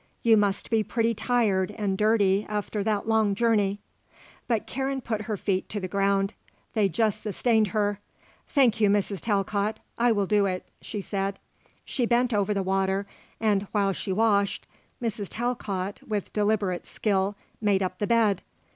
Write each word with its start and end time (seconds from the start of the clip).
You 0.23 0.35
must 0.35 0.71
be 0.71 0.81
pretty 0.83 1.13
tired 1.13 1.75
and 1.77 1.95
dirty 1.95 2.43
after 2.49 2.83
that 2.83 3.07
long 3.07 3.35
journey." 3.35 3.81
But 4.47 4.65
Karen 4.65 4.99
put 4.99 5.21
her 5.29 5.37
feet 5.37 5.69
to 5.69 5.79
the 5.79 5.87
ground. 5.87 6.33
They 6.73 6.89
just 6.89 7.21
sustained 7.21 7.67
her. 7.67 7.99
"Thank 8.47 8.81
you, 8.81 8.89
Mrs. 8.89 9.21
Talcott. 9.21 9.79
I 9.99 10.11
will 10.11 10.25
do 10.25 10.47
it," 10.47 10.65
she 10.81 11.01
said. 11.01 11.37
She 11.85 12.07
bent 12.07 12.33
over 12.33 12.51
the 12.51 12.63
water, 12.63 13.05
and, 13.39 13.67
while 13.73 13.93
she 13.93 14.11
washed, 14.11 14.65
Mrs. 14.99 15.27
Talcott, 15.29 16.01
with 16.07 16.33
deliberate 16.33 16.87
skill, 16.87 17.35
made 17.61 17.83
up 17.83 17.99
the 17.99 18.07
bed. 18.07 18.41